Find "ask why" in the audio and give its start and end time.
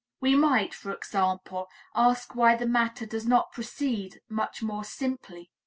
1.93-2.55